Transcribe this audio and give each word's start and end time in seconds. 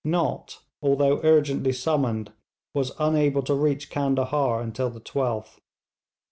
Nott, 0.03 0.63
although 0.81 1.21
urgently 1.21 1.71
summoned, 1.71 2.33
was 2.73 2.91
unable 2.97 3.43
to 3.43 3.53
reach 3.53 3.91
Candahar 3.91 4.59
until 4.59 4.89
the 4.89 4.99
12th. 4.99 5.59